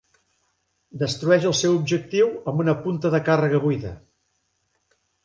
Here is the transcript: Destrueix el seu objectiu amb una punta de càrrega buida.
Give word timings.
Destrueix 1.01 1.43
el 1.49 1.53
seu 1.59 1.75
objectiu 1.79 2.31
amb 2.53 2.63
una 2.65 2.75
punta 2.87 3.13
de 3.17 3.21
càrrega 3.29 3.61
buida. 3.67 3.93